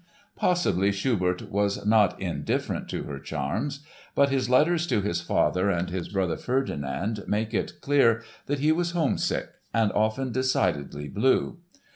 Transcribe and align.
Possibly 0.35 0.91
Schubert 0.91 1.51
was 1.51 1.85
not 1.85 2.19
indifferent 2.19 2.89
to 2.89 3.03
her 3.03 3.19
charms. 3.19 3.81
But 4.15 4.29
his 4.31 4.49
letters 4.49 4.87
to 4.87 5.01
his 5.01 5.21
father 5.21 5.69
and 5.69 5.91
his 5.91 6.09
brother 6.09 6.37
Ferdinand 6.37 7.23
make 7.27 7.53
it 7.53 7.73
clear 7.81 8.23
that 8.47 8.57
he 8.57 8.71
was 8.71 8.93
homesick 8.93 9.49
and 9.75 9.91
often 9.91 10.31
decidedly 10.31 11.07
blue. 11.07 11.59